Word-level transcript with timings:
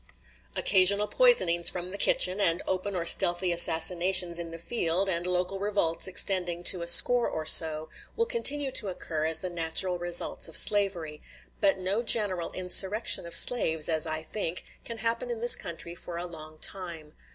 Occasional 0.55 1.05
poisonings 1.09 1.69
from 1.69 1.89
the 1.89 1.97
kitchen, 1.99 2.41
and 2.41 2.63
open 2.65 2.95
or 2.95 3.05
stealthy 3.05 3.51
assassinations 3.51 4.39
in 4.39 4.49
the 4.49 4.57
field, 4.57 5.07
and 5.07 5.27
local 5.27 5.59
revolts 5.59 6.07
extending 6.07 6.63
to 6.63 6.81
a 6.81 6.87
score 6.87 7.29
or 7.29 7.45
so, 7.45 7.87
will 8.15 8.25
continue 8.25 8.71
to 8.71 8.87
occur 8.87 9.25
as 9.27 9.37
the 9.37 9.49
natural 9.51 9.99
results 9.99 10.47
of 10.47 10.57
slavery; 10.57 11.21
but 11.59 11.77
no 11.77 12.01
general 12.01 12.51
insurrection 12.53 13.27
of 13.27 13.35
slaves, 13.35 13.87
as 13.87 14.07
I 14.07 14.23
think, 14.23 14.63
can 14.83 14.97
happen 14.97 15.29
in 15.29 15.39
this 15.39 15.55
country 15.55 15.93
for 15.93 16.17
a 16.17 16.25
long 16.25 16.57
time. 16.57 17.13